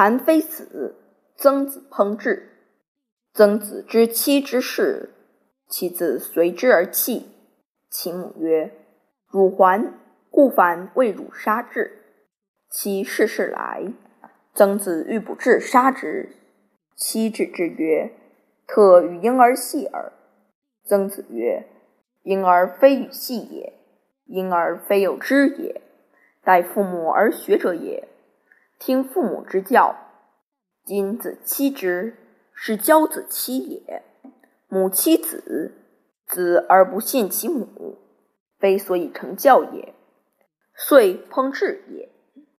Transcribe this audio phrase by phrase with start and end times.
[0.00, 0.96] 韩非子，
[1.36, 2.48] 曾子烹制。
[3.34, 5.10] 曾子之妻之事，
[5.68, 7.26] 其子随之而泣。
[7.90, 8.72] 其母曰
[9.28, 9.92] ：“汝还，
[10.30, 11.98] 故反为汝杀之。”
[12.72, 13.92] 其事事来，
[14.54, 16.30] 曾子欲不至杀之，
[16.96, 18.10] 妻止之曰
[18.66, 20.14] ：“特与婴儿戏耳。”
[20.82, 21.66] 曾子曰
[22.24, 23.74] ：“婴儿非与戏也，
[24.24, 25.82] 婴儿非有知也，
[26.42, 28.08] 待父母而学者也。
[28.80, 29.94] 听父母之教，
[30.84, 32.16] 今子欺之。”
[32.62, 34.02] 是教子欺也，
[34.68, 35.72] 母欺子，
[36.26, 37.96] 子而不信其母，
[38.58, 39.94] 非所以成教也，
[40.74, 42.10] 遂烹制也。